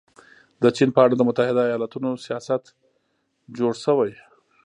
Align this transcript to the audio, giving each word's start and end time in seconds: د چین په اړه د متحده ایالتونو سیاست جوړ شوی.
د 0.61 0.63
چین 0.75 0.89
په 0.95 0.99
اړه 1.05 1.13
د 1.17 1.21
متحده 1.29 1.61
ایالتونو 1.65 2.09
سیاست 2.25 2.63
جوړ 3.57 3.73
شوی. 3.83 4.11